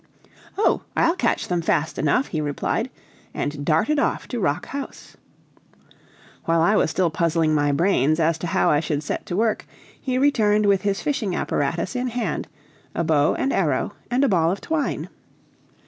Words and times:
"Oh! 0.57 0.81
I'll 0.97 1.15
catch 1.15 1.47
them 1.47 1.61
fast 1.61 1.99
enough," 1.99 2.29
he 2.29 2.41
replied, 2.41 2.89
and 3.35 3.63
darted 3.63 3.99
off 3.99 4.27
to 4.29 4.39
Rock 4.39 4.65
House. 4.69 5.15
While 6.45 6.59
I 6.63 6.75
was 6.75 6.89
still 6.89 7.11
puzzling 7.11 7.53
my 7.53 7.71
brains 7.71 8.19
as 8.19 8.39
to 8.39 8.47
how 8.47 8.71
I 8.71 8.79
should 8.79 9.03
set 9.03 9.27
to 9.27 9.37
work, 9.37 9.67
he 10.01 10.17
returned 10.17 10.65
with 10.65 10.81
his 10.81 11.03
fishing 11.03 11.35
apparatus 11.35 11.95
in 11.95 12.07
hand; 12.07 12.47
a 12.95 13.03
bow 13.03 13.35
and 13.35 13.53
arrow, 13.53 13.93
and 14.09 14.23
a 14.23 14.27
ball 14.27 14.49
of 14.51 14.59
twine. 14.59 15.07